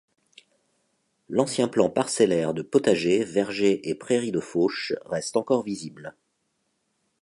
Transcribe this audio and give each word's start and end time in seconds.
L'ancien 1.29 1.67
plan 1.67 1.87
parcellaire 1.91 2.55
de 2.55 2.63
potagers, 2.63 3.23
vergers 3.23 3.87
et 3.87 3.93
prairies 3.93 4.31
de 4.31 4.39
fauche 4.39 4.95
reste 5.05 5.37
encore 5.37 5.61
visible. 5.61 6.15